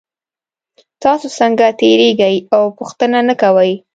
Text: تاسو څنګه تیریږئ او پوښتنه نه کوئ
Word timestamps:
تاسو 1.03 1.27
څنګه 1.39 1.65
تیریږئ 1.79 2.35
او 2.55 2.63
پوښتنه 2.79 3.19
نه 3.27 3.35
کوئ 3.41 3.73